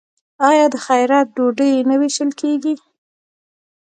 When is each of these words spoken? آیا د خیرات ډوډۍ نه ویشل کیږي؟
آیا 0.49 0.65
د 0.73 0.75
خیرات 0.85 1.27
ډوډۍ 1.35 1.71
نه 1.89 1.95
ویشل 2.01 2.29
کیږي؟ 2.41 2.73